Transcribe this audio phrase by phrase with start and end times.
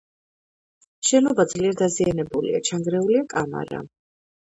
[1.09, 3.89] შენობა ძლიერ დაზიანებულია, ჩანგრეულია კამარა.